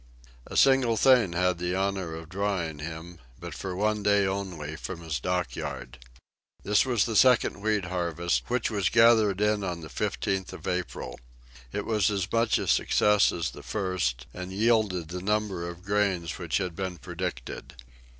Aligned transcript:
A 0.47 0.57
single 0.57 0.97
thing 0.97 1.33
had 1.33 1.59
the 1.59 1.75
honor 1.75 2.15
of 2.15 2.27
drawing 2.27 2.79
him, 2.79 3.19
but 3.39 3.53
for 3.53 3.75
one 3.75 4.01
day 4.01 4.25
only, 4.25 4.75
from 4.75 5.01
his 5.01 5.19
dockyard. 5.19 5.99
This 6.63 6.87
was 6.87 7.05
the 7.05 7.15
second 7.15 7.61
wheat 7.61 7.85
harvest, 7.85 8.45
which 8.47 8.71
was 8.71 8.89
gathered 8.89 9.39
in 9.39 9.63
on 9.63 9.81
the 9.81 9.89
15th 9.89 10.53
of 10.53 10.67
April. 10.67 11.19
It 11.71 11.85
was 11.85 12.09
as 12.09 12.27
much 12.33 12.57
a 12.57 12.65
success 12.67 13.31
as 13.31 13.51
the 13.51 13.61
first, 13.61 14.25
and 14.33 14.51
yielded 14.51 15.09
the 15.09 15.21
number 15.21 15.69
of 15.69 15.83
grains 15.85 16.39
which 16.39 16.57
had 16.57 16.75
been 16.75 16.97
predicted. 16.97 17.75